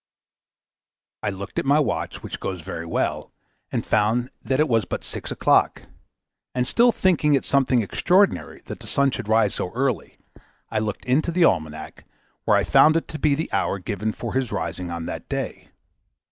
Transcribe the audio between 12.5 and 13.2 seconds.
I found it to